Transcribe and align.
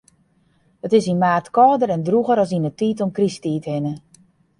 It 0.85 0.91
is 0.97 1.05
yn 1.11 1.21
maart 1.23 1.47
kâlder 1.55 1.89
en 1.95 2.05
drûger 2.07 2.39
as 2.43 2.51
yn 2.57 2.67
'e 2.67 2.71
tiid 2.79 2.97
om 3.03 3.15
Krysttiid 3.17 3.63
hinne. 3.69 3.93